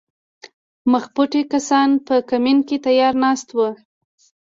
[0.91, 3.73] مخپټي کسان په کمین کې تیار ناست ول